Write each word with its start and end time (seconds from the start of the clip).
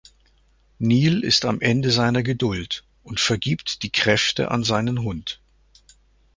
Neil 0.79 1.23
ist 1.23 1.45
am 1.45 1.61
Ende 1.61 1.91
seiner 1.91 2.23
Geduld 2.23 2.83
und 3.03 3.19
vergibt 3.19 3.83
die 3.83 3.91
Kräfte 3.91 4.49
an 4.49 4.63
seinen 4.63 5.03
Hund. 5.03 5.39